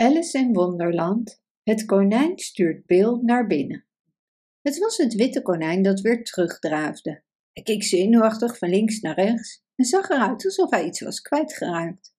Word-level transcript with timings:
Alice 0.00 0.38
in 0.38 0.52
Wonderland. 0.52 1.42
Het 1.62 1.84
konijn 1.84 2.38
stuurt 2.38 2.86
Bill 2.86 3.20
naar 3.22 3.46
binnen. 3.46 3.84
Het 4.62 4.78
was 4.78 4.96
het 4.96 5.14
witte 5.14 5.42
konijn 5.42 5.82
dat 5.82 6.00
weer 6.00 6.24
terugdraafde. 6.24 7.22
Hij 7.52 7.62
keek 7.62 7.82
zenuwachtig 7.82 8.58
van 8.58 8.68
links 8.68 9.00
naar 9.00 9.14
rechts 9.14 9.64
en 9.74 9.84
zag 9.84 10.08
eruit 10.08 10.44
alsof 10.44 10.70
hij 10.70 10.84
iets 10.84 11.00
was 11.00 11.20
kwijtgeraakt. 11.20 12.14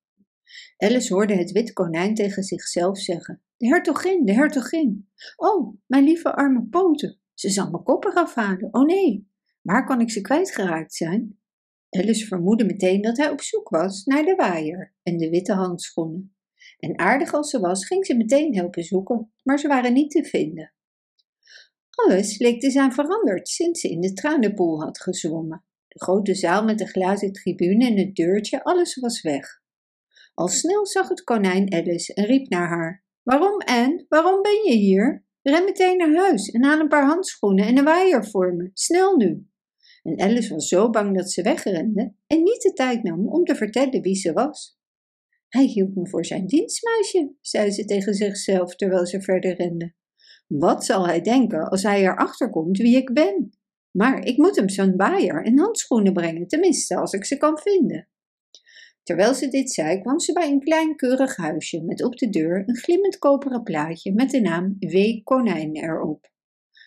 Alice 0.78 1.13
hoorde 1.13 1.36
het 1.36 1.52
witte 1.52 1.73
konijn 1.73 2.15
tegen 2.15 2.44
zichzelf 2.44 2.97
zeggen: 2.97 3.41
De 3.57 3.68
hertogin, 3.68 4.25
de 4.25 4.34
hertogin. 4.34 5.09
Oh, 5.36 5.77
mijn 5.86 6.04
lieve 6.04 6.36
arme 6.36 6.68
poten. 6.70 7.20
Ze 7.34 7.50
zal 7.50 7.70
mijn 7.70 7.84
kop 7.84 8.05
eraf 8.05 8.36
halen. 8.36 8.73
Oh 8.73 8.86
nee, 8.86 9.30
waar 9.61 9.86
kan 9.86 10.02
ik 10.02 10.11
ze 10.11 10.21
kwijtgeraakt 10.21 10.93
zijn? 10.93 11.39
Alice 11.89 12.25
vermoedde 12.25 12.66
meteen 12.66 13.02
dat 13.02 13.18
hij 13.18 13.30
op 13.30 13.41
zoek 13.41 13.70
was 13.70 14.05
naar 14.05 14.23
de 14.23 14.36
waaier 14.36 14.93
en 15.04 15.18
de 15.18 15.30
witte 15.30 15.54
handschoenen. 15.54 16.34
En 16.80 17.00
aardig 17.00 17.34
als 17.34 17.50
ze 17.50 17.59
was, 17.59 17.86
ging 17.86 18.05
ze 18.05 18.16
meteen 18.16 18.55
helpen 18.55 18.84
zoeken, 18.84 19.31
maar 19.44 19.59
ze 19.59 19.67
waren 19.67 19.94
niet 19.94 20.12
te 20.12 20.23
vinden. 20.23 20.73
Alles 21.90 22.38
leek 22.38 22.59
te 22.59 22.72
zijn 22.72 22.91
veranderd 22.91 23.48
sinds 23.48 23.81
ze 23.81 23.90
in 23.90 24.02
de 24.02 24.13
tranenpoel 24.13 24.81
had 24.81 25.02
gezwommen. 25.02 25.63
De 25.88 26.00
grote 26.00 26.36
zaal 26.36 26.63
met 26.63 26.77
de 26.77 26.88
glazen 26.88 27.31
tribune 27.31 27.86
en 27.86 27.98
het 27.98 28.16
deurtje, 28.16 28.63
alles 28.63 28.95
was 28.95 29.22
weg. 29.22 29.62
Al 30.34 30.48
snel 30.48 30.86
zag 30.86 31.09
het 31.09 31.23
konijn 31.23 31.73
Alice 31.73 32.13
en 32.13 32.26
riep 32.26 32.50
naar 32.50 32.67
haar: 32.67 33.03
Waarom, 33.23 33.61
Anne? 33.61 34.05
Waarom 34.09 34.41
ben 34.41 34.64
je 34.64 34.77
hier? 34.77 35.25
Ren 35.41 35.64
meteen 35.64 35.98
naar 35.98 36.16
huis 36.16 36.50
en 36.50 36.64
haal 36.64 36.80
een 36.80 36.88
paar 36.88 37.05
handschoenen 37.05 37.66
en 37.66 37.77
een 37.77 37.84
waaier 37.84 38.25
voor 38.25 38.53
me. 38.53 38.70
Snel 38.73 39.16
nu! 39.16 39.48
En 40.03 40.20
Alice 40.20 40.53
was 40.53 40.67
zo 40.67 40.89
bang 40.89 41.17
dat 41.17 41.31
ze 41.31 41.41
wegrende 41.41 42.14
en 42.27 42.44
niet 42.44 42.61
de 42.61 42.73
tijd 42.73 43.03
nam 43.03 43.27
om 43.27 43.44
te 43.44 43.55
vertellen 43.55 44.02
wie 44.02 44.16
ze 44.16 44.34
was. 44.34 44.78
Hij 45.49 45.66
hield 45.66 45.95
me 45.95 46.08
voor 46.08 46.26
zijn 46.26 46.45
dienstmeisje, 46.45 47.34
zei 47.41 47.71
ze 47.71 47.85
tegen 47.85 48.13
zichzelf 48.13 48.76
terwijl 48.76 49.05
ze 49.05 49.21
verder 49.21 49.55
rende. 49.55 49.94
Wat 50.48 50.86
zal 50.86 51.08
hij 51.08 51.22
denken 51.22 51.69
als 51.69 51.83
hij 51.83 52.02
erachter 52.02 52.50
komt 52.50 52.78
wie 52.78 52.97
ik 52.97 53.14
ben? 53.14 53.50
Maar 53.92 54.25
ik 54.25 54.38
moet 54.38 54.55
hem 54.55 54.70
zo'n 54.70 54.95
waaier 54.95 55.45
en 55.45 55.59
handschoenen 55.59 56.14
brengen, 56.14 56.47
tenminste 56.47 56.95
als 56.97 57.14
ik 57.14 57.25
ze 57.25 57.38
kan 57.38 57.58
vinden. 57.58 58.08
Terwijl 59.03 59.33
ze 59.33 59.47
dit 59.47 59.72
zei, 59.72 60.02
kwam 60.02 60.20
ze 60.20 60.33
bij 60.33 60.50
een 60.50 60.59
klein 60.59 60.95
keurig 60.95 61.36
huisje 61.36 61.83
met 61.83 62.03
op 62.03 62.17
de 62.17 62.30
deur 62.30 62.64
een 62.66 62.77
glimmend 62.77 63.17
koperen 63.17 63.64
plaatje 63.64 64.14
met 64.14 64.30
de 64.30 64.42
naam 64.42 64.75
W. 64.80 65.23
Konijn 65.23 65.75
erop. 65.75 66.31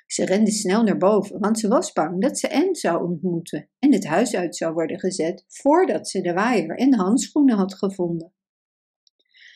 Ze 0.07 0.25
rende 0.25 0.51
snel 0.51 0.83
naar 0.83 0.97
boven, 0.97 1.41
want 1.41 1.59
ze 1.59 1.69
was 1.69 1.93
bang 1.93 2.21
dat 2.21 2.39
ze 2.39 2.53
Anne 2.53 2.75
zou 2.75 3.09
ontmoeten 3.09 3.69
en 3.79 3.93
het 3.93 4.07
huis 4.07 4.35
uit 4.35 4.57
zou 4.57 4.73
worden 4.73 4.99
gezet 4.99 5.45
voordat 5.49 6.09
ze 6.09 6.21
de 6.21 6.33
waaier 6.33 6.77
en 6.77 6.91
de 6.91 6.97
handschoenen 6.97 7.57
had 7.57 7.75
gevonden. 7.75 8.33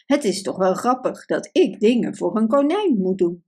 Het 0.07 0.25
is 0.25 0.43
toch 0.43 0.57
wel 0.57 0.75
grappig 0.75 1.27
dat 1.27 1.49
ik 1.53 1.81
dingen 1.81 2.17
voor 2.17 2.37
een 2.37 2.49
konijn 2.49 2.99
moet 2.99 3.19
doen. 3.19 3.45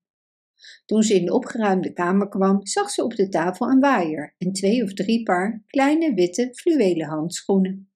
Toen 0.84 1.02
ze 1.02 1.14
in 1.14 1.24
de 1.24 1.32
opgeruimde 1.32 1.92
kamer 1.92 2.28
kwam, 2.28 2.66
zag 2.66 2.90
ze 2.90 3.04
op 3.04 3.14
de 3.14 3.28
tafel 3.28 3.70
een 3.70 3.80
waaier 3.80 4.34
en 4.38 4.52
twee 4.52 4.82
of 4.82 4.94
drie 4.94 5.22
paar 5.22 5.62
kleine 5.66 6.14
witte 6.14 6.48
fluwelen 6.54 7.06
handschoenen. 7.06 7.92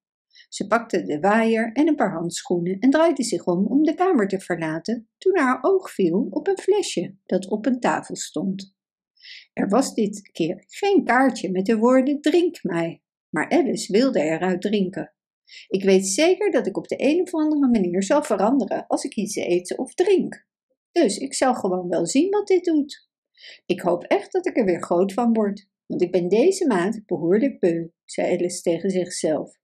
Ze 0.48 0.66
pakte 0.66 1.02
de 1.02 1.20
waaier 1.20 1.72
en 1.72 1.88
een 1.88 1.96
paar 1.96 2.12
handschoenen 2.12 2.78
en 2.78 2.90
draaide 2.90 3.22
zich 3.22 3.46
om 3.46 3.66
om 3.66 3.82
de 3.82 3.94
kamer 3.94 4.28
te 4.28 4.40
verlaten 4.40 5.08
toen 5.18 5.38
haar 5.38 5.58
oog 5.62 5.90
viel 5.90 6.26
op 6.30 6.46
een 6.46 6.58
flesje 6.58 7.16
dat 7.26 7.48
op 7.48 7.66
een 7.66 7.80
tafel 7.80 8.16
stond. 8.16 8.74
Er 9.52 9.68
was 9.68 9.94
dit 9.94 10.30
keer 10.32 10.64
geen 10.66 11.04
kaartje 11.04 11.50
met 11.50 11.66
de 11.66 11.76
woorden 11.76 12.20
drink 12.20 12.62
mij, 12.62 13.02
maar 13.28 13.50
Alice 13.50 13.92
wilde 13.92 14.20
eruit 14.20 14.60
drinken. 14.60 15.12
Ik 15.68 15.84
weet 15.84 16.06
zeker 16.06 16.50
dat 16.50 16.66
ik 16.66 16.76
op 16.76 16.88
de 16.88 16.94
een 16.98 17.20
of 17.20 17.34
andere 17.34 17.68
manier 17.68 18.02
zal 18.02 18.22
veranderen 18.22 18.86
als 18.86 19.04
ik 19.04 19.14
iets 19.14 19.36
eet 19.36 19.76
of 19.76 19.94
drink. 19.94 20.46
Dus 20.92 21.18
ik 21.18 21.34
zal 21.34 21.54
gewoon 21.54 21.88
wel 21.88 22.06
zien 22.06 22.30
wat 22.30 22.46
dit 22.46 22.64
doet. 22.64 23.08
Ik 23.66 23.80
hoop 23.80 24.04
echt 24.04 24.32
dat 24.32 24.46
ik 24.46 24.56
er 24.56 24.64
weer 24.64 24.82
groot 24.82 25.12
van 25.12 25.32
word, 25.32 25.68
want 25.86 26.02
ik 26.02 26.10
ben 26.10 26.28
deze 26.28 26.66
maand 26.66 27.06
behoorlijk 27.06 27.60
beu, 27.60 27.88
zei 28.04 28.36
Alice 28.36 28.62
tegen 28.62 28.90
zichzelf. 28.90 29.60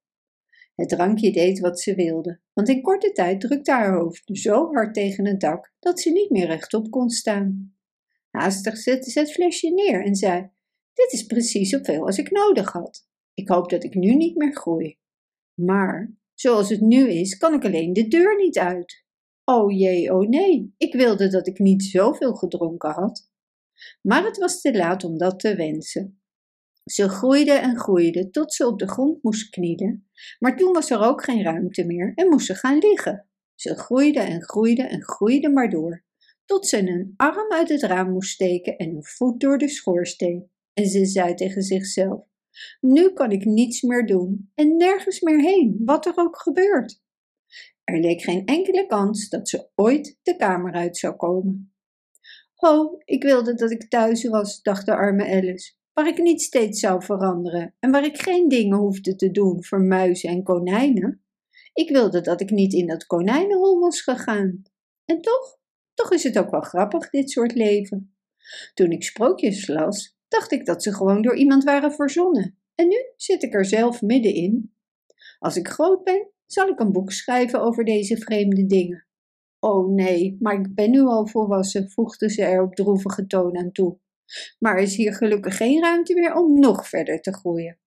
Het 0.75 0.88
drankje 0.88 1.32
deed 1.32 1.59
wat 1.59 1.81
ze 1.81 1.94
wilde, 1.94 2.41
want 2.53 2.69
in 2.69 2.82
korte 2.82 3.12
tijd 3.12 3.41
drukte 3.41 3.72
haar 3.72 3.94
hoofd 3.94 4.22
zo 4.32 4.72
hard 4.72 4.94
tegen 4.94 5.27
het 5.27 5.41
dak 5.41 5.72
dat 5.78 6.00
ze 6.00 6.10
niet 6.10 6.31
meer 6.31 6.47
rechtop 6.47 6.91
kon 6.91 7.10
staan. 7.10 7.77
Haastig 8.31 8.77
zette 8.77 9.10
ze 9.10 9.19
het 9.19 9.32
flesje 9.32 9.71
neer 9.71 10.04
en 10.04 10.15
zei: 10.15 10.50
Dit 10.94 11.12
is 11.12 11.27
precies 11.27 11.71
zoveel 11.71 12.06
als 12.06 12.19
ik 12.19 12.31
nodig 12.31 12.72
had. 12.72 13.06
Ik 13.34 13.48
hoop 13.48 13.71
dat 13.71 13.84
ik 13.84 13.94
nu 13.94 14.15
niet 14.15 14.37
meer 14.37 14.56
groei. 14.56 14.98
Maar 15.60 16.16
zoals 16.34 16.69
het 16.69 16.80
nu 16.80 17.10
is, 17.10 17.36
kan 17.36 17.54
ik 17.54 17.64
alleen 17.64 17.92
de 17.92 18.08
deur 18.08 18.36
niet 18.36 18.58
uit. 18.58 19.04
Oh 19.44 19.78
jee, 19.78 20.14
oh 20.14 20.28
nee, 20.28 20.74
ik 20.76 20.94
wilde 20.94 21.28
dat 21.28 21.46
ik 21.46 21.58
niet 21.58 21.84
zoveel 21.84 22.34
gedronken 22.34 22.91
had. 22.91 23.30
Maar 24.02 24.24
het 24.24 24.38
was 24.38 24.60
te 24.60 24.76
laat 24.76 25.04
om 25.04 25.18
dat 25.18 25.41
te 25.41 25.54
wensen. 25.54 26.20
Ze 26.84 27.08
groeide 27.08 27.52
en 27.52 27.78
groeide 27.78 28.30
tot 28.30 28.54
ze 28.54 28.66
op 28.66 28.78
de 28.78 28.88
grond 28.88 29.22
moest 29.22 29.50
knielen, 29.50 30.08
maar 30.38 30.56
toen 30.56 30.72
was 30.72 30.91
er 30.91 31.00
ook 31.00 31.24
geen 31.24 31.42
ruimte 31.42 31.84
meer 31.84 32.12
en 32.14 32.28
moest 32.28 32.47
ze 32.47 32.54
gaan 32.54 32.78
liggen. 32.78 33.28
Ze 33.54 33.74
groeide 33.74 34.20
en 34.20 34.42
groeide 34.42 34.82
en 34.82 35.02
groeide 35.02 35.50
maar 35.50 35.70
door, 35.70 36.04
tot 36.44 36.66
ze 36.66 36.78
een 36.78 37.14
arm 37.16 37.52
uit 37.52 37.68
het 37.68 37.82
raam 37.82 38.10
moest 38.10 38.30
steken 38.30 38.76
en 38.76 38.88
een 38.88 39.04
voet 39.04 39.41
door 39.41 39.58
de 39.58 39.68
schoorsteen. 39.68 40.50
En 40.72 40.86
ze 40.86 41.06
zei 41.06 41.34
tegen 41.34 41.62
zichzelf: 41.62 42.28
Nu 42.80 43.12
kan 43.12 43.30
ik 43.30 43.44
niets 43.44 43.82
meer 43.82 44.06
doen 44.06 44.50
en 44.54 44.76
nergens 44.76 45.20
meer 45.20 45.41
heen, 45.41 45.80
wat 45.84 46.06
er 46.06 46.12
ook 46.16 46.38
gebeurt. 46.41 47.00
Er 47.84 48.00
leek 48.00 48.22
geen 48.22 48.46
enkele 48.46 48.86
kans 48.86 49.28
dat 49.28 49.48
ze 49.48 49.69
ooit 49.74 50.19
de 50.22 50.36
kamer 50.36 50.72
uit 50.72 50.97
zou 50.97 51.16
komen. 51.16 51.72
Oh, 52.56 53.00
ik 53.04 53.22
wilde 53.22 53.54
dat 53.54 53.70
ik 53.70 53.88
thuis 53.88 54.24
was, 54.24 54.62
dacht 54.62 54.86
de 54.86 54.94
arme 54.94 55.24
Alice, 55.24 55.72
waar 55.92 56.06
ik 56.08 56.18
niet 56.18 56.42
steeds 56.42 56.80
zou 56.80 57.02
veranderen 57.02 57.74
en 57.78 57.91
waar 57.91 58.04
ik 58.04 58.20
geen 58.20 58.48
dingen 58.48 58.78
hoefde 58.78 59.16
te 59.16 59.30
doen 59.30 59.64
voor 59.64 59.80
muizen 59.80 60.30
en 60.30 60.42
konijnen. 60.42 61.22
Ik 61.72 61.91
wilde 61.91 62.20
dat 62.20 62.41
ik 62.41 62.50
niet 62.50 62.72
in 62.72 62.86
dat 62.86 63.06
konijnenhol 63.06 63.80
was 63.80 64.02
gegaan. 64.02 64.62
En 65.04 65.20
toch, 65.20 65.58
toch 65.94 66.12
is 66.12 66.22
het 66.22 66.38
ook 66.38 66.50
wel 66.50 66.60
grappig, 66.60 67.10
dit 67.10 67.30
soort 67.30 67.54
leven. 67.54 68.16
Toen 68.74 68.91
ik 68.91 69.04
sprookjes 69.04 69.66
las, 69.66 70.17
dacht 70.28 70.53
ik 70.53 70.66
dat 70.66 70.83
ze 70.83 70.94
gewoon 70.94 71.22
door 71.22 71.37
iemand 71.37 71.65
waren 71.65 71.93
verzonnen. 71.93 72.59
En 72.75 72.89
nu 72.89 72.97
zit 73.16 73.43
ik 73.43 73.55
er 73.55 73.65
zelf 73.65 74.03
middenin. 74.03 74.75
Als 75.39 75.56
ik 75.56 75.69
groot 75.69 76.05
ben, 76.05 76.31
zal 76.47 76.69
ik 76.69 76.81
een 76.81 76.93
boek 76.93 77.12
schrijven 77.12 77.61
over 77.61 77.84
deze 77.84 78.16
vreemde 78.16 78.66
dingen. 78.66 79.06
Oh 79.59 79.94
nee, 79.94 80.37
maar 80.41 80.55
ik 80.55 80.75
ben 80.75 80.91
nu 80.91 81.00
al 81.00 81.27
volwassen, 81.27 81.91
voegde 81.91 82.31
ze 82.31 82.43
er 82.43 82.62
op 82.62 82.75
droevige 82.75 83.27
toon 83.27 83.56
aan 83.56 83.72
toe. 83.72 83.99
Maar 84.59 84.78
is 84.78 84.97
hier 84.97 85.15
gelukkig 85.15 85.56
geen 85.56 85.81
ruimte 85.81 86.15
meer 86.15 86.34
om 86.34 86.60
nog 86.60 86.89
verder 86.89 87.21
te 87.21 87.33
groeien. 87.33 87.78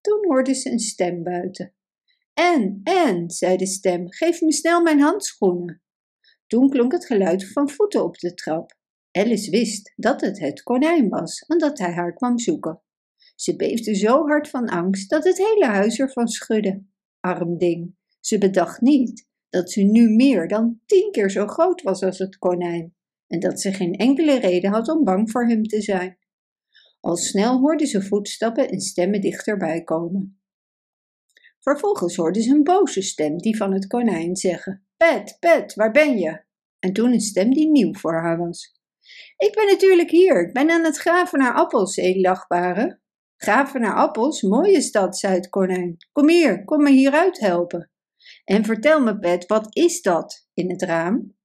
Toen 0.00 0.24
hoorde 0.26 0.54
ze 0.54 0.70
een 0.70 0.78
stem 0.78 1.22
buiten. 1.22 1.74
En, 2.34 2.80
en, 2.84 3.30
zei 3.30 3.56
de 3.56 3.66
stem, 3.66 4.12
geef 4.12 4.40
me 4.40 4.52
snel 4.52 4.82
mijn 4.82 5.00
handschoenen. 5.00 5.82
Toen 6.46 6.70
klonk 6.70 6.92
het 6.92 7.06
geluid 7.06 7.52
van 7.52 7.70
voeten 7.70 8.04
op 8.04 8.18
de 8.18 8.34
trap. 8.34 8.76
Alice 9.16 9.50
wist 9.50 9.92
dat 9.96 10.20
het 10.20 10.38
het 10.38 10.62
konijn 10.62 11.08
was 11.08 11.40
en 11.40 11.58
dat 11.58 11.78
hij 11.78 11.92
haar 11.92 12.14
kwam 12.14 12.38
zoeken. 12.38 12.80
Ze 13.34 13.56
beefde 13.56 13.94
zo 13.94 14.26
hard 14.26 14.48
van 14.48 14.68
angst 14.68 15.10
dat 15.10 15.24
het 15.24 15.38
hele 15.38 15.66
huis 15.66 15.98
ervan 15.98 16.28
schudde. 16.28 16.84
Arm 17.20 17.58
ding, 17.58 17.94
ze 18.20 18.38
bedacht 18.38 18.80
niet 18.80 19.28
dat 19.48 19.70
ze 19.70 19.82
nu 19.82 20.08
meer 20.08 20.48
dan 20.48 20.80
tien 20.86 21.10
keer 21.10 21.30
zo 21.30 21.46
groot 21.46 21.82
was 21.82 22.02
als 22.02 22.18
het 22.18 22.38
konijn 22.38 22.94
en 23.26 23.40
dat 23.40 23.60
ze 23.60 23.72
geen 23.72 23.94
enkele 23.94 24.38
reden 24.38 24.70
had 24.70 24.88
om 24.88 25.04
bang 25.04 25.30
voor 25.30 25.46
hem 25.48 25.62
te 25.62 25.82
zijn. 25.82 26.18
Al 27.00 27.16
snel 27.16 27.58
hoorde 27.58 27.86
ze 27.86 28.02
voetstappen 28.02 28.68
en 28.68 28.80
stemmen 28.80 29.20
dichterbij 29.20 29.82
komen. 29.82 30.40
Vervolgens 31.60 32.16
hoorde 32.16 32.42
ze 32.42 32.50
een 32.50 32.62
boze 32.62 33.02
stem, 33.02 33.38
die 33.38 33.56
van 33.56 33.72
het 33.72 33.86
konijn, 33.86 34.36
zeggen: 34.36 34.86
Pet, 34.96 35.36
Pet, 35.40 35.74
waar 35.74 35.90
ben 35.90 36.18
je? 36.18 36.42
En 36.78 36.92
toen 36.92 37.12
een 37.12 37.20
stem 37.20 37.50
die 37.50 37.70
nieuw 37.70 37.94
voor 37.94 38.14
haar 38.14 38.38
was. 38.38 38.82
Ik 39.36 39.54
ben 39.54 39.66
natuurlijk 39.66 40.10
hier, 40.10 40.46
ik 40.46 40.52
ben 40.52 40.70
aan 40.70 40.84
het 40.84 40.96
graven 40.96 41.38
naar 41.38 41.54
appels, 41.54 41.96
edelachtbare. 41.96 43.00
Graven 43.36 43.80
naar 43.80 43.94
appels, 43.94 44.42
mooie 44.42 44.80
stad, 44.80 45.18
zei 45.18 45.34
het 45.34 45.48
konijn. 45.48 45.96
Kom 46.12 46.28
hier, 46.28 46.64
kom 46.64 46.82
me 46.82 46.90
hieruit 46.90 47.40
helpen. 47.40 47.90
En 48.44 48.64
vertel 48.64 49.00
me, 49.00 49.18
Pet, 49.18 49.46
wat 49.46 49.76
is 49.76 50.02
dat 50.02 50.48
in 50.54 50.70
het 50.70 50.82
raam? 50.82 51.36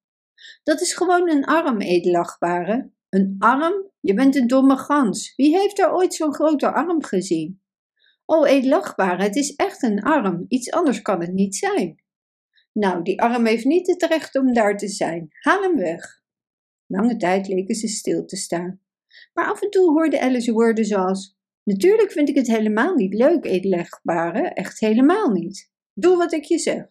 Dat 0.64 0.82
is 0.82 0.94
gewoon 0.94 1.30
een 1.30 1.46
arm, 1.46 1.82
edelachtbare. 1.82 2.92
Een 3.10 3.36
arm? 3.40 3.92
Je 4.00 4.14
bent 4.14 4.36
een 4.36 4.48
domme 4.48 4.78
gans. 4.78 5.34
Wie 5.36 5.58
heeft 5.58 5.80
er 5.80 5.94
ooit 5.94 6.14
zo'n 6.14 6.34
grote 6.34 6.72
arm 6.72 7.04
gezien? 7.04 7.62
O, 8.26 8.46
edelachtbare, 8.46 9.24
het 9.24 9.36
is 9.36 9.56
echt 9.56 9.84
een 9.84 10.02
arm. 10.02 10.46
Iets 10.48 10.72
anders 10.72 11.02
kan 11.02 11.22
het 11.22 11.34
niet 11.34 11.56
zijn. 11.56 12.04
Nou, 12.74 13.04
die 13.04 13.22
arm 13.22 13.46
heeft 13.46 13.66
niet 13.66 13.88
het 13.88 14.04
recht 14.04 14.36
om 14.36 14.54
daar 14.54 14.78
te 14.78 14.88
zijn. 14.88 15.28
Haal 15.40 15.62
hem 15.62 15.76
weg. 15.76 16.19
Lange 16.92 17.18
tijd 17.18 17.48
leken 17.48 17.76
ze 17.76 17.88
stil 17.88 18.26
te 18.26 18.36
staan. 18.36 18.82
Maar 19.34 19.46
af 19.46 19.62
en 19.62 19.70
toe 19.70 19.92
hoorde 19.92 20.22
Alice 20.22 20.52
woorden 20.52 20.86
zoals: 20.86 21.38
Natuurlijk 21.64 22.12
vind 22.12 22.30
ik 22.30 22.36
het 22.36 22.48
helemaal 22.48 22.96
niet 22.96 23.14
leuk, 23.14 23.46
edelachtbare, 23.46 24.42
echt 24.42 24.80
helemaal 24.80 25.30
niet. 25.30 25.72
Doe 25.94 26.18
wat 26.18 26.34
ik 26.34 26.44
je 26.44 26.58
zeg. 26.58 26.86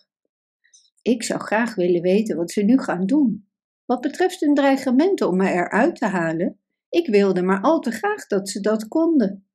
Ik 1.02 1.22
zou 1.22 1.40
graag 1.40 1.74
willen 1.74 2.02
weten 2.02 2.36
wat 2.36 2.50
ze 2.50 2.62
nu 2.62 2.78
gaan 2.78 3.06
doen. 3.06 3.46
wat 3.84 4.00
betreft 4.00 4.40
hun 4.40 4.54
dreigementen 4.54 5.28
om 5.28 5.36
me 5.36 5.50
eruit 5.50 5.96
te 5.96 6.06
halen, 6.06 6.60
ik 6.88 7.06
wilde 7.06 7.42
maar 7.42 7.60
al 7.60 7.80
te 7.80 7.90
graag 7.90 8.26
dat 8.26 8.48
ze 8.48 8.60
dat 8.60 8.88
konden. 8.88 9.46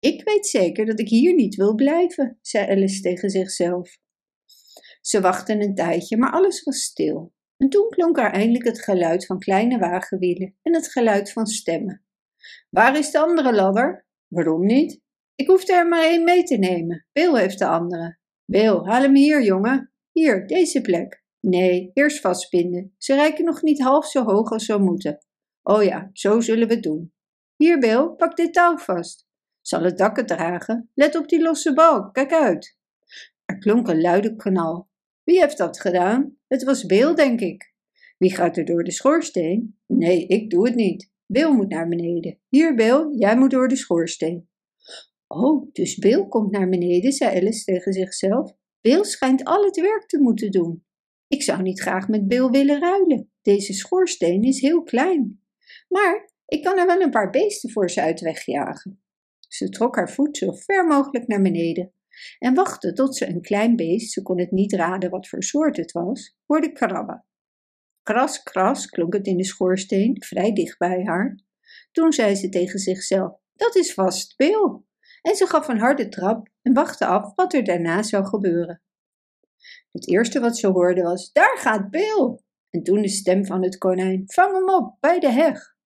Ik 0.00 0.24
weet 0.24 0.46
zeker 0.46 0.86
dat 0.86 1.00
ik 1.00 1.08
hier 1.08 1.34
niet 1.34 1.54
wil 1.54 1.74
blijven, 1.74 2.38
zei 2.42 2.70
Alice 2.70 3.00
tegen 3.00 3.30
zichzelf. 3.30 3.98
Ze 5.00 5.20
wachtten 5.20 5.62
een 5.62 5.74
tijdje, 5.74 6.16
maar 6.16 6.32
alles 6.32 6.62
was 6.62 6.82
stil. 6.82 7.32
En 7.58 7.68
toen 7.68 7.88
klonk 7.88 8.18
er 8.18 8.32
eindelijk 8.32 8.64
het 8.64 8.84
geluid 8.84 9.26
van 9.26 9.38
kleine 9.38 9.78
wagenwielen 9.78 10.56
en 10.62 10.74
het 10.74 10.92
geluid 10.92 11.32
van 11.32 11.46
stemmen. 11.46 12.04
Waar 12.70 12.98
is 12.98 13.10
de 13.10 13.18
andere 13.18 13.54
ladder? 13.54 14.06
Waarom 14.28 14.66
niet? 14.66 15.00
Ik 15.34 15.46
hoefde 15.46 15.72
er 15.72 15.88
maar 15.88 16.02
één 16.02 16.24
mee 16.24 16.42
te 16.42 16.56
nemen. 16.56 17.06
Bill 17.12 17.34
heeft 17.34 17.58
de 17.58 17.66
andere. 17.66 18.18
Bill, 18.44 18.80
haal 18.84 19.02
hem 19.02 19.14
hier, 19.14 19.42
jongen. 19.42 19.92
Hier, 20.12 20.46
deze 20.46 20.80
plek. 20.80 21.22
Nee, 21.40 21.90
eerst 21.94 22.20
vastbinden. 22.20 22.94
Ze 22.98 23.14
reiken 23.14 23.44
nog 23.44 23.62
niet 23.62 23.82
half 23.82 24.06
zo 24.06 24.24
hoog 24.24 24.50
als 24.50 24.64
ze 24.64 24.78
moeten. 24.78 25.18
Oh 25.62 25.82
ja, 25.82 26.10
zo 26.12 26.40
zullen 26.40 26.68
we 26.68 26.74
het 26.74 26.82
doen. 26.82 27.12
Hier, 27.56 27.78
Bill, 27.78 28.08
pak 28.08 28.36
dit 28.36 28.52
touw 28.52 28.76
vast. 28.78 29.26
Zal 29.60 29.82
het 29.82 29.98
dak 29.98 30.16
het 30.16 30.28
dragen? 30.28 30.90
Let 30.94 31.16
op 31.16 31.28
die 31.28 31.42
losse 31.42 31.74
balk, 31.74 32.14
kijk 32.14 32.32
uit. 32.32 32.78
Er 33.44 33.58
klonk 33.58 33.88
een 33.88 34.00
luide 34.00 34.36
knal. 34.36 34.88
Wie 35.24 35.40
heeft 35.40 35.58
dat 35.58 35.80
gedaan? 35.80 36.37
Het 36.48 36.64
was 36.64 36.86
Bill, 36.86 37.14
denk 37.14 37.40
ik. 37.40 37.72
Wie 38.18 38.34
gaat 38.34 38.56
er 38.56 38.64
door 38.64 38.84
de 38.84 38.90
schoorsteen? 38.90 39.78
Nee, 39.86 40.26
ik 40.26 40.50
doe 40.50 40.66
het 40.66 40.74
niet. 40.74 41.10
Bill 41.26 41.52
moet 41.52 41.68
naar 41.68 41.88
beneden. 41.88 42.38
Hier, 42.48 42.74
Bill, 42.74 43.08
jij 43.16 43.36
moet 43.38 43.50
door 43.50 43.68
de 43.68 43.76
schoorsteen. 43.76 44.48
Oh, 45.26 45.68
dus 45.72 45.98
Bill 45.98 46.26
komt 46.28 46.50
naar 46.50 46.68
beneden, 46.68 47.12
zei 47.12 47.36
Alice 47.36 47.64
tegen 47.64 47.92
zichzelf. 47.92 48.52
Bill 48.80 49.04
schijnt 49.04 49.44
al 49.44 49.64
het 49.64 49.80
werk 49.80 50.06
te 50.06 50.18
moeten 50.18 50.50
doen. 50.50 50.84
Ik 51.26 51.42
zou 51.42 51.62
niet 51.62 51.80
graag 51.80 52.08
met 52.08 52.28
Bill 52.28 52.50
willen 52.50 52.80
ruilen. 52.80 53.30
Deze 53.42 53.72
schoorsteen 53.72 54.42
is 54.42 54.60
heel 54.60 54.82
klein. 54.82 55.42
Maar 55.88 56.32
ik 56.46 56.62
kan 56.62 56.78
er 56.78 56.86
wel 56.86 57.00
een 57.00 57.10
paar 57.10 57.30
beesten 57.30 57.70
voor 57.70 57.90
ze 57.90 58.02
uit 58.02 58.20
wegjagen. 58.20 59.02
Ze 59.48 59.68
trok 59.68 59.96
haar 59.96 60.10
voet 60.10 60.36
zo 60.36 60.52
ver 60.52 60.86
mogelijk 60.86 61.26
naar 61.26 61.42
beneden 61.42 61.92
en 62.38 62.54
wachtte 62.54 62.92
tot 62.92 63.16
ze 63.16 63.28
een 63.28 63.40
klein 63.40 63.76
beest, 63.76 64.12
ze 64.12 64.22
kon 64.22 64.38
het 64.38 64.50
niet 64.50 64.72
raden 64.72 65.10
wat 65.10 65.28
voor 65.28 65.42
soort 65.42 65.76
het 65.76 65.92
was, 65.92 66.36
hoorde 66.46 66.72
krabben. 66.72 67.24
Kras, 68.02 68.42
kras 68.42 68.86
klonk 68.86 69.12
het 69.12 69.26
in 69.26 69.36
de 69.36 69.44
schoorsteen, 69.44 70.22
vrij 70.22 70.52
dicht 70.52 70.78
bij 70.78 71.04
haar. 71.04 71.38
Toen 71.92 72.12
zei 72.12 72.34
ze 72.34 72.48
tegen 72.48 72.78
zichzelf: 72.78 73.40
Dat 73.54 73.76
is 73.76 73.94
vast 73.94 74.36
Bill. 74.36 74.80
En 75.22 75.34
ze 75.34 75.46
gaf 75.46 75.68
een 75.68 75.78
harde 75.78 76.08
trap 76.08 76.48
en 76.62 76.72
wachtte 76.72 77.06
af 77.06 77.34
wat 77.34 77.52
er 77.54 77.64
daarna 77.64 78.02
zou 78.02 78.24
gebeuren. 78.24 78.82
Het 79.90 80.08
eerste 80.08 80.40
wat 80.40 80.58
ze 80.58 80.66
hoorde 80.66 81.02
was: 81.02 81.32
Daar 81.32 81.58
gaat 81.58 81.90
Bill! 81.90 82.38
En 82.70 82.82
toen 82.82 83.02
de 83.02 83.08
stem 83.08 83.46
van 83.46 83.62
het 83.62 83.78
konijn: 83.78 84.22
Vang 84.26 84.52
hem 84.54 84.68
op 84.68 84.96
bij 85.00 85.20
de 85.20 85.30
heg. 85.30 85.76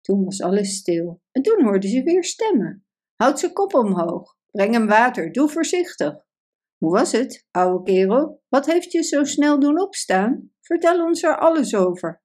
Toen 0.00 0.24
was 0.24 0.42
alles 0.42 0.76
stil 0.76 1.22
en 1.32 1.42
toen 1.42 1.64
hoorde 1.64 1.88
ze 1.88 2.02
weer 2.02 2.24
stemmen. 2.24 2.84
Houd 3.16 3.38
zijn 3.38 3.52
kop 3.52 3.74
omhoog. 3.74 4.38
Breng 4.50 4.72
hem 4.72 4.86
water. 4.86 5.32
Doe 5.32 5.48
voorzichtig. 5.48 6.14
Hoe 6.76 6.92
was 6.92 7.12
het, 7.12 7.46
ouwe 7.50 7.82
kerel? 7.82 8.42
Wat 8.48 8.66
heeft 8.66 8.92
je 8.92 9.02
zo 9.02 9.24
snel 9.24 9.60
doen 9.60 9.80
opstaan? 9.80 10.50
Vertel 10.60 11.04
ons 11.04 11.22
er 11.22 11.38
alles 11.38 11.74
over. 11.74 12.22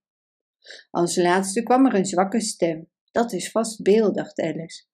Als 0.89 1.15
laatste 1.15 1.63
kwam 1.63 1.85
er 1.85 1.95
een 1.95 2.05
zwakke 2.05 2.41
stem. 2.41 2.89
Dat 3.11 3.33
is 3.33 3.51
vast 3.51 3.81
Beel, 3.81 4.13
dacht 4.13 4.39
Alice. 4.39 4.85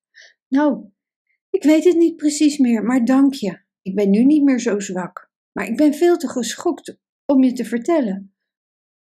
Nou, 0.48 0.86
ik 1.50 1.64
weet 1.64 1.84
het 1.84 1.96
niet 1.96 2.16
precies 2.16 2.58
meer, 2.58 2.84
maar 2.84 3.06
dank 3.06 3.34
je. 3.34 3.62
Ik 3.82 3.96
ben 3.96 4.10
nu 4.10 4.24
niet 4.24 4.44
meer 4.44 4.60
zo 4.60 4.80
zwak. 4.80 5.30
Maar 5.52 5.66
ik 5.66 5.78
ben 5.78 5.94
veel 5.94 6.18
te 6.18 6.30
geschokt 6.30 6.98
om 7.26 7.44
je 7.44 7.54
te 7.54 7.66
vertellen. 7.66 8.36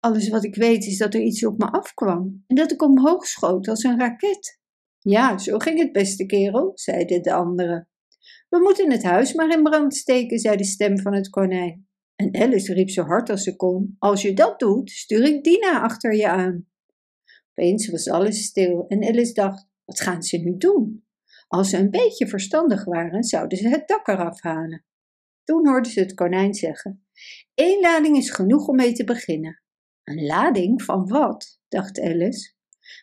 Alles 0.00 0.28
wat 0.28 0.44
ik 0.44 0.54
weet 0.54 0.84
is 0.84 0.98
dat 0.98 1.14
er 1.14 1.20
iets 1.20 1.46
op 1.46 1.58
me 1.58 1.70
afkwam 1.70 2.44
en 2.46 2.56
dat 2.56 2.72
ik 2.72 2.82
omhoog 2.82 3.26
schoot 3.26 3.68
als 3.68 3.82
een 3.82 3.98
raket. 3.98 4.60
Ja, 4.98 5.38
zo 5.38 5.58
ging 5.58 5.78
het, 5.78 5.92
beste 5.92 6.26
kerel, 6.26 6.70
zeiden 6.74 7.22
de 7.22 7.32
anderen. 7.32 7.88
We 8.48 8.58
moeten 8.58 8.90
het 8.90 9.02
huis 9.02 9.34
maar 9.34 9.50
in 9.50 9.62
brand 9.62 9.94
steken, 9.94 10.38
zei 10.38 10.56
de 10.56 10.64
stem 10.64 10.98
van 10.98 11.14
het 11.14 11.30
konijn. 11.30 11.88
En 12.16 12.34
Alice 12.34 12.74
riep 12.74 12.90
zo 12.90 13.02
hard 13.02 13.30
als 13.30 13.42
ze 13.42 13.56
kon: 13.56 13.96
Als 13.98 14.22
je 14.22 14.32
dat 14.32 14.58
doet, 14.58 14.90
stuur 14.90 15.24
ik 15.24 15.44
Dina 15.44 15.80
achter 15.80 16.14
je 16.14 16.28
aan. 16.28 16.68
Opeens 17.50 17.88
was 17.88 18.08
alles 18.08 18.44
stil 18.44 18.84
en 18.88 19.04
Alice 19.04 19.32
dacht: 19.32 19.68
Wat 19.84 20.00
gaan 20.00 20.22
ze 20.22 20.36
nu 20.36 20.56
doen? 20.56 21.04
Als 21.48 21.70
ze 21.70 21.76
een 21.76 21.90
beetje 21.90 22.28
verstandig 22.28 22.84
waren, 22.84 23.22
zouden 23.22 23.58
ze 23.58 23.68
het 23.68 23.88
dak 23.88 24.08
eraf 24.08 24.40
halen. 24.40 24.84
Toen 25.44 25.68
hoorde 25.68 25.88
ze 25.88 26.00
het 26.00 26.14
konijn 26.14 26.54
zeggen: 26.54 27.06
Eén 27.54 27.80
lading 27.80 28.16
is 28.16 28.30
genoeg 28.30 28.68
om 28.68 28.76
mee 28.76 28.92
te 28.92 29.04
beginnen. 29.04 29.62
Een 30.04 30.26
lading 30.26 30.82
van 30.82 31.08
wat? 31.08 31.60
dacht 31.68 32.00
Alice. 32.00 32.54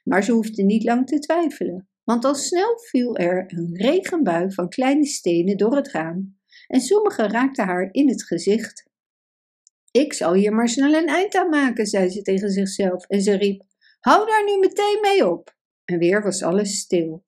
Maar 0.04 0.24
ze 0.24 0.32
hoefde 0.32 0.64
niet 0.64 0.84
lang 0.84 1.08
te 1.08 1.20
twijfelen 1.20 1.88
want 2.04 2.26
al 2.26 2.36
snel 2.36 2.80
viel 2.80 3.18
er 3.18 3.44
een 3.48 3.76
regenbui 3.76 4.52
van 4.54 4.70
kleine 4.70 5.06
stenen 5.06 5.58
door 5.58 5.76
het 5.76 5.92
raam 5.92 6.38
en 6.68 6.82
sommige 6.82 7.28
raakten 7.28 7.66
haar 7.66 7.90
in 7.92 8.10
het 8.10 8.24
gezicht. 8.24 8.92
Ik 9.92 10.14
zal 10.14 10.34
hier 10.34 10.54
maar 10.54 10.70
snel 10.70 10.94
een 10.94 11.08
eind 11.08 11.36
aan 11.36 11.50
maken, 11.50 11.86
zei 11.86 12.10
ze 12.10 12.22
tegen 12.22 12.50
zichzelf 12.50 13.06
en 13.06 13.22
ze 13.22 13.34
riep: 13.34 13.64
Hou 14.00 14.28
daar 14.28 14.44
nu 14.46 14.60
meteen 14.60 15.00
mee 15.02 15.30
op! 15.30 15.56
En 15.86 15.98
weer 15.98 16.24
was 16.24 16.44
alles 16.44 16.80
stil. 16.80 17.26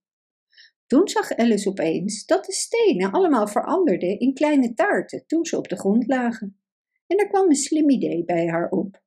Toen 0.86 1.08
zag 1.08 1.36
Alice 1.36 1.70
opeens 1.70 2.26
dat 2.26 2.46
de 2.46 2.54
stenen 2.54 3.12
allemaal 3.12 3.48
veranderden 3.48 4.20
in 4.20 4.34
kleine 4.34 4.74
taarten 4.74 5.26
toen 5.28 5.46
ze 5.46 5.58
op 5.58 5.68
de 5.68 5.78
grond 5.78 6.08
lagen. 6.08 6.60
En 7.08 7.18
er 7.18 7.28
kwam 7.28 7.50
een 7.50 7.56
slim 7.56 7.90
idee 7.90 8.24
bij 8.24 8.48
haar 8.48 8.70
op. 8.70 9.04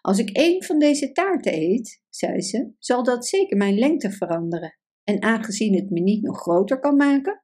Als 0.00 0.18
ik 0.18 0.30
één 0.30 0.64
van 0.64 0.78
deze 0.78 1.12
taarten 1.12 1.54
eet, 1.54 2.02
zei 2.08 2.40
ze, 2.40 2.72
zal 2.78 3.02
dat 3.02 3.26
zeker 3.26 3.56
mijn 3.56 3.78
lengte 3.78 4.10
veranderen. 4.10 4.79
En 5.04 5.22
aangezien 5.22 5.74
het 5.74 5.90
me 5.90 6.00
niet 6.00 6.22
nog 6.22 6.40
groter 6.40 6.80
kan 6.80 6.96
maken, 6.96 7.42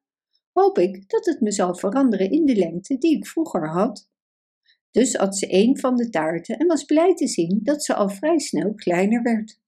hoop 0.52 0.78
ik 0.78 1.08
dat 1.08 1.26
het 1.26 1.40
me 1.40 1.52
zal 1.52 1.74
veranderen 1.74 2.30
in 2.30 2.44
de 2.44 2.56
lengte 2.56 2.98
die 2.98 3.16
ik 3.16 3.26
vroeger 3.26 3.68
had. 3.68 4.10
Dus 4.90 5.18
at 5.18 5.36
ze 5.36 5.46
een 5.48 5.78
van 5.78 5.96
de 5.96 6.08
taarten 6.08 6.58
en 6.58 6.66
was 6.66 6.84
blij 6.84 7.14
te 7.14 7.26
zien 7.26 7.60
dat 7.62 7.84
ze 7.84 7.94
al 7.94 8.08
vrij 8.08 8.38
snel 8.38 8.74
kleiner 8.74 9.22
werd. 9.22 9.60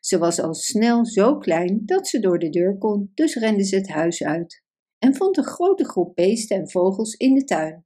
Ze 0.00 0.18
was 0.18 0.40
al 0.40 0.54
snel 0.54 1.06
zo 1.06 1.38
klein 1.38 1.82
dat 1.84 2.08
ze 2.08 2.18
door 2.18 2.38
de 2.38 2.50
deur 2.50 2.78
kon, 2.78 3.10
dus 3.14 3.34
rende 3.34 3.64
ze 3.64 3.76
het 3.76 3.88
huis 3.88 4.24
uit 4.24 4.62
en 4.98 5.14
vond 5.14 5.36
een 5.36 5.44
grote 5.44 5.84
groep 5.84 6.14
beesten 6.14 6.56
en 6.56 6.70
vogels 6.70 7.14
in 7.14 7.34
de 7.34 7.44
tuin. 7.44 7.84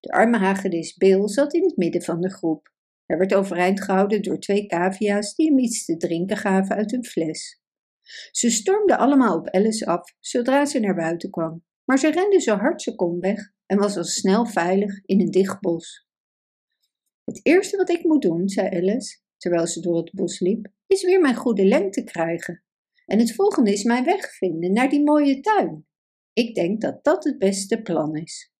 De 0.00 0.12
arme 0.12 0.38
hagedis 0.38 0.96
Bill 0.96 1.28
zat 1.28 1.54
in 1.54 1.64
het 1.64 1.76
midden 1.76 2.02
van 2.02 2.20
de 2.20 2.30
groep. 2.30 2.72
Hij 3.06 3.18
werd 3.18 3.34
overeind 3.34 3.82
gehouden 3.82 4.22
door 4.22 4.38
twee 4.38 4.66
cavia's 4.66 5.34
die 5.34 5.48
hem 5.48 5.58
iets 5.58 5.84
te 5.84 5.96
drinken 5.96 6.36
gaven 6.36 6.76
uit 6.76 6.92
een 6.92 7.04
fles. 7.04 7.62
Ze 8.30 8.50
stormden 8.50 8.98
allemaal 8.98 9.36
op 9.36 9.48
Alice 9.48 9.86
af 9.86 10.14
zodra 10.18 10.64
ze 10.64 10.80
naar 10.80 10.94
buiten 10.94 11.30
kwam, 11.30 11.64
maar 11.84 11.98
ze 11.98 12.10
rende 12.10 12.40
zo 12.40 12.56
hard 12.56 12.82
ze 12.82 12.94
kon 12.94 13.20
weg 13.20 13.52
en 13.66 13.78
was 13.78 13.96
al 13.96 14.04
snel 14.04 14.46
veilig 14.46 15.04
in 15.04 15.20
een 15.20 15.30
dicht 15.30 15.60
bos. 15.60 16.08
Het 17.24 17.40
eerste 17.42 17.76
wat 17.76 17.90
ik 17.90 18.04
moet 18.04 18.22
doen, 18.22 18.48
zei 18.48 18.68
Alice, 18.68 19.18
terwijl 19.36 19.66
ze 19.66 19.80
door 19.80 19.96
het 19.96 20.12
bos 20.12 20.40
liep, 20.40 20.68
is 20.86 21.04
weer 21.04 21.20
mijn 21.20 21.34
goede 21.34 21.64
lengte 21.64 22.04
krijgen. 22.04 22.64
En 23.06 23.18
het 23.18 23.34
volgende 23.34 23.72
is 23.72 23.84
mijn 23.84 24.04
weg 24.04 24.34
vinden 24.34 24.72
naar 24.72 24.88
die 24.88 25.02
mooie 25.02 25.40
tuin. 25.40 25.86
Ik 26.32 26.54
denk 26.54 26.80
dat 26.80 27.04
dat 27.04 27.24
het 27.24 27.38
beste 27.38 27.82
plan 27.82 28.16
is. 28.16 28.52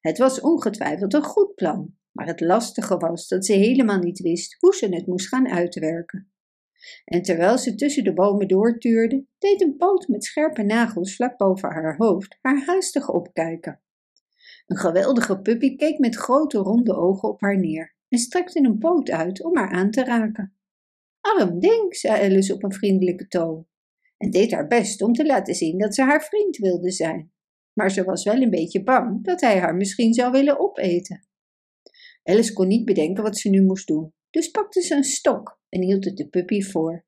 Het 0.00 0.18
was 0.18 0.40
ongetwijfeld 0.40 1.14
een 1.14 1.22
goed 1.22 1.54
plan, 1.54 1.96
maar 2.12 2.26
het 2.26 2.40
lastige 2.40 2.96
was 2.96 3.28
dat 3.28 3.46
ze 3.46 3.52
helemaal 3.52 3.98
niet 3.98 4.20
wist 4.20 4.56
hoe 4.58 4.74
ze 4.74 4.94
het 4.94 5.06
moest 5.06 5.28
gaan 5.28 5.48
uitwerken. 5.48 6.30
En 7.04 7.22
terwijl 7.22 7.58
ze 7.58 7.74
tussen 7.74 8.04
de 8.04 8.12
bomen 8.12 8.48
doortuurde, 8.48 9.24
deed 9.38 9.62
een 9.62 9.76
poot 9.76 10.08
met 10.08 10.24
scherpe 10.24 10.62
nagels 10.62 11.16
vlak 11.16 11.36
boven 11.36 11.68
haar 11.68 11.96
hoofd 11.96 12.38
haar 12.40 12.64
haastig 12.64 13.10
opkijken. 13.10 13.80
Een 14.66 14.76
geweldige 14.76 15.40
puppy 15.40 15.76
keek 15.76 15.98
met 15.98 16.16
grote 16.16 16.58
ronde 16.58 16.96
ogen 16.96 17.28
op 17.28 17.40
haar 17.40 17.58
neer 17.58 17.94
en 18.08 18.18
strekte 18.18 18.64
een 18.64 18.78
poot 18.78 19.10
uit 19.10 19.44
om 19.44 19.56
haar 19.56 19.70
aan 19.70 19.90
te 19.90 20.04
raken. 20.04 20.54
Arm 21.20 21.60
ding, 21.60 21.96
zei 21.96 22.22
Alice 22.22 22.54
op 22.54 22.62
een 22.62 22.72
vriendelijke 22.72 23.26
toon, 23.26 23.66
en 24.16 24.30
deed 24.30 24.52
haar 24.52 24.66
best 24.66 25.02
om 25.02 25.12
te 25.12 25.26
laten 25.26 25.54
zien 25.54 25.78
dat 25.78 25.94
ze 25.94 26.02
haar 26.02 26.22
vriend 26.22 26.56
wilde 26.56 26.90
zijn. 26.90 27.32
Maar 27.72 27.90
ze 27.90 28.04
was 28.04 28.24
wel 28.24 28.42
een 28.42 28.50
beetje 28.50 28.82
bang 28.82 29.24
dat 29.24 29.40
hij 29.40 29.58
haar 29.58 29.74
misschien 29.74 30.14
zou 30.14 30.32
willen 30.32 30.60
opeten. 30.60 31.26
Alice 32.22 32.52
kon 32.52 32.68
niet 32.68 32.84
bedenken 32.84 33.22
wat 33.22 33.38
ze 33.38 33.48
nu 33.48 33.62
moest 33.62 33.86
doen, 33.86 34.12
dus 34.36 34.50
pakte 34.50 34.82
ze 34.82 34.94
een 34.94 35.04
stok 35.04 35.60
en 35.68 35.82
hield 35.82 36.04
het 36.04 36.16
de 36.16 36.28
puppy 36.28 36.62
voor. 36.62 37.04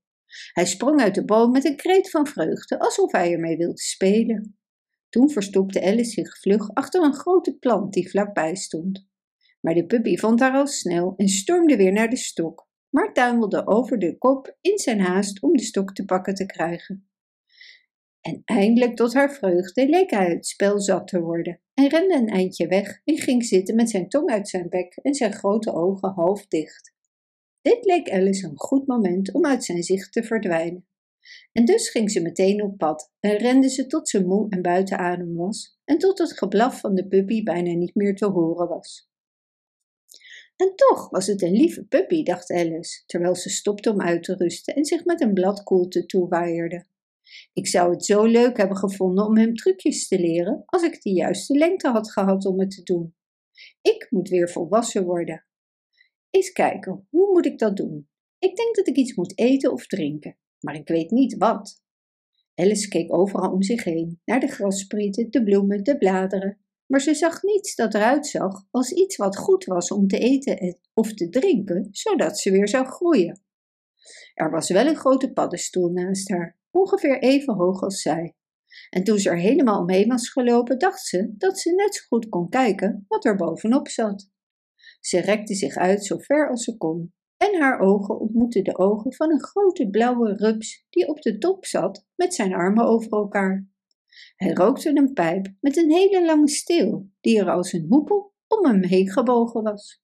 Hij 0.52 0.66
sprong 0.66 1.00
uit 1.00 1.14
de 1.14 1.25
boom 1.25 1.50
met 1.50 1.64
een 1.64 1.76
kreet 1.76 2.11
van 2.11 2.26
vreugde, 2.26 2.78
alsof 2.78 3.12
hij 3.12 3.32
ermee 3.32 3.56
wilde 3.56 3.80
spelen. 3.80 4.58
Toen 5.08 5.30
verstopte 5.30 5.82
Alice 5.82 6.11
zich 6.11 6.40
vlug 6.40 6.75
achter 6.75 7.02
een 7.02 7.14
grote 7.14 7.56
plant 7.58 7.92
die 7.92 8.11
vlakbij 8.11 8.54
stond. 8.54 9.06
Maar 9.61 9.75
de 9.75 9.87
puppy 9.87 10.16
vond 10.16 10.40
haar 10.40 10.52
al 10.52 10.66
snel 10.66 11.14
en 11.16 11.28
stormde 11.28 11.76
weer 11.76 11.92
naar 11.92 12.08
de 12.08 12.16
stok, 12.16 12.68
maar 12.90 13.12
tuimelde 13.12 13.66
over 13.66 13.99
de 13.99 14.18
kop 14.18 14.56
in 14.61 14.78
zijn 14.78 15.00
haast 15.00 15.42
om 15.42 15.52
de 15.52 15.62
stok 15.62 15.94
te 15.94 16.04
pakken 16.04 16.35
te 16.35 16.47
krijgen. 16.47 17.08
En 18.20 18.42
eindelijk 18.44 18.97
tot 18.97 19.14
haar 19.14 19.32
vreugde 19.32 19.88
leek 19.88 20.11
hij 20.11 20.30
het 20.30 20.47
spel 20.47 20.80
zat 20.80 21.08
te 21.08 21.20
worden 21.20 21.61
en 21.75 21.88
rende 21.88 22.14
een 22.14 22.28
eindje 22.28 22.66
weg 22.66 23.00
en 23.04 23.18
ging 23.18 23.44
zitten 23.44 23.75
met 23.75 23.90
zijn 23.90 24.08
tong 24.08 24.30
uit 24.30 24.49
zijn 24.49 24.68
bek 24.68 24.99
en 25.02 25.14
zijn 25.14 25.32
grote 25.32 25.73
ogen 25.73 26.12
half 26.12 26.47
dicht. 26.47 26.97
Dit 27.68 27.84
leek 27.84 28.10
Alice 28.10 28.46
een 28.46 28.58
goed 28.58 28.87
moment 28.87 29.32
om 29.32 29.46
uit 29.46 29.64
zijn 29.64 29.82
zicht 29.82 30.12
te 30.12 30.22
verdwijnen. 30.22 30.87
En 31.52 31.64
dus 31.64 31.90
ging 31.90 32.10
ze 32.10 32.20
meteen 32.20 32.62
op 32.62 32.78
pad 32.78 33.12
en 33.20 33.37
rende 33.37 33.68
ze 33.68 33.87
tot 33.87 34.08
ze 34.08 34.25
moe 34.25 34.46
en 34.50 34.62
buiten 34.62 34.98
adem 34.98 35.34
was 35.34 35.78
en 35.84 35.98
tot 35.98 36.18
het 36.18 36.38
geblaf 36.38 36.80
van 36.80 36.94
de 36.94 37.08
puppy 37.08 37.42
bijna 37.42 37.72
niet 37.72 37.94
meer 37.94 38.16
te 38.16 38.26
horen 38.26 38.68
was. 38.68 39.10
En 40.56 40.72
toch 40.75 41.10
was 41.10 41.26
het 41.26 41.42
een 41.42 41.52
lieve 41.52 41.84
puppy, 41.84 42.22
dacht 42.22 42.50
Alice, 42.50 43.02
terwijl 43.06 43.34
ze 43.34 43.50
stopte 43.50 43.90
om 43.90 44.00
uit 44.00 44.22
te 44.22 44.34
rusten 44.34 44.75
en 44.75 44.84
zich 44.84 45.04
met 45.04 45.20
een 45.20 45.34
bladkoelte 45.34 46.06
toewaaierde. 46.06 46.87
Ik 47.52 47.66
zou 47.66 47.90
het 47.92 48.04
zo 48.04 48.25
leuk 48.25 48.56
hebben 48.56 48.76
gevonden 48.76 49.26
om 49.26 49.37
hem 49.37 49.54
trucjes 49.54 50.08
te 50.08 50.20
leren 50.20 50.62
als 50.66 50.82
ik 50.82 51.02
de 51.02 51.10
juiste 51.10 51.54
lengte 51.58 51.88
had 51.88 52.12
gehad 52.12 52.46
om 52.46 52.60
het 52.60 52.70
te 52.70 52.82
doen. 52.82 53.14
Ik 53.82 54.06
moet 54.10 54.28
weer 54.28 54.50
volwassen 54.50 55.04
worden. 55.04 55.48
Eens 56.30 56.52
kijken, 56.52 57.06
hoe 57.11 57.32
moet 57.32 57.47
ik 57.47 57.58
dat 57.58 57.76
doen? 57.76 58.08
Ik 58.38 58.56
denk 58.56 58.76
dat 58.76 58.87
ik 58.87 58.97
iets 58.97 59.14
moet 59.14 59.38
eten 59.38 59.73
of 59.73 59.87
drinken, 59.87 60.37
maar 60.61 60.75
ik 60.75 60.88
weet 60.88 61.11
niet 61.11 61.37
wat. 61.37 61.82
Alice 62.54 62.88
keek 62.88 63.14
overal 63.14 63.52
om 63.52 63.62
zich 63.62 63.85
heen, 63.85 64.20
naar 64.25 64.40
de 64.40 64.47
grassprieten, 64.47 65.30
de 65.30 65.42
bloemen, 65.42 65.85
de 65.85 65.99
bladeren, 65.99 66.58
maar 66.87 67.00
ze 67.00 67.14
zag 67.14 67.42
niets 67.42 67.75
dat 67.75 67.94
eruit 67.94 68.26
zag 68.26 68.66
als 68.70 68.92
iets 68.92 69.16
wat 69.16 69.37
goed 69.37 69.64
was 69.64 69.90
om 69.90 70.06
te 70.06 70.18
eten 70.18 70.78
of 70.94 71.14
te 71.14 71.28
drinken, 71.28 71.88
zodat 71.90 72.38
ze 72.38 72.50
weer 72.50 72.68
zou 72.68 72.87
groeien. 72.87 73.42
Er 74.35 74.50
was 74.50 74.68
wel 74.68 74.87
een 74.87 74.97
grote 74.97 75.32
paddenstoel 75.32 75.88
naast 75.88 76.28
haar, 76.28 76.58
ongeveer 76.70 77.23
even 77.23 77.54
hoog 77.54 77.82
als 77.82 78.02
zij. 78.02 78.35
En 78.90 79.04
toen 79.04 79.18
ze 79.18 79.30
er 79.30 79.38
helemaal 79.38 79.80
omheen 79.80 80.08
was 80.08 80.30
gelopen, 80.30 80.78
dacht 80.78 81.06
ze 81.06 81.35
dat 81.37 81.58
ze 81.58 81.75
net 81.75 81.94
zo 81.94 82.04
goed 82.08 82.28
kon 82.28 82.49
kijken 82.49 83.04
wat 83.08 83.25
er 83.25 83.37
bovenop 83.37 83.88
zat. 83.88 84.30
Ze 85.00 85.21
rekte 85.21 85.55
zich 85.55 85.76
uit 85.76 86.05
zo 86.05 86.19
ver 86.19 86.49
als 86.50 86.64
ze 86.64 86.76
kon, 86.76 87.12
en 87.37 87.61
haar 87.61 87.81
ogen 87.81 88.21
ontmoetten 88.21 88.64
de 88.64 88.78
ogen 88.78 89.14
van 89.14 89.31
een 89.31 89.43
grote 89.43 89.88
blauwe 89.90 90.33
rups 90.37 90.87
die 90.90 91.09
op 91.09 91.23
de 91.23 91.38
top 91.38 91.64
zat 91.64 92.07
met 92.14 92.35
zijn 92.35 92.55
armen 92.55 92.85
over 92.85 93.12
elkaar. 93.12 93.69
Hij 94.37 94.52
rookte 94.52 94.97
een 94.97 95.12
pijp 95.12 95.55
met 95.61 95.76
een 95.76 95.90
hele 95.90 96.25
lange 96.25 96.49
steel, 96.49 97.11
die 97.21 97.38
er 97.38 97.50
als 97.50 97.73
een 97.73 97.87
hoepel 97.88 98.35
om 98.49 98.64
hem 98.64 98.85
heen 98.85 99.11
gebogen 99.11 99.62
was. 99.62 100.02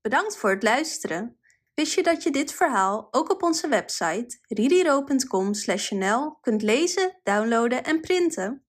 Bedankt 0.00 0.36
voor 0.36 0.50
het 0.50 0.62
luisteren. 0.62 1.38
Wist 1.74 1.94
je 1.94 2.02
dat 2.02 2.22
je 2.22 2.30
dit 2.30 2.52
verhaal 2.52 3.08
ook 3.10 3.30
op 3.30 3.42
onze 3.42 3.68
website 3.68 4.38
ririro.com/nl 4.48 6.36
kunt 6.40 6.62
lezen, 6.62 7.20
downloaden 7.22 7.84
en 7.84 8.00
printen? 8.00 8.67